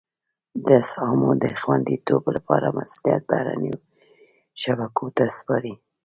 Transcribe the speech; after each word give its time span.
د 0.65 0.67
اسهامو 0.81 1.29
د 1.43 1.45
خوندیتوب 1.61 2.23
لپاره 2.35 2.67
مسولیت 2.77 3.21
بهرنیو 3.31 3.77
شبکو 4.61 5.05
ته 5.17 5.25
سپاري. 5.37 5.73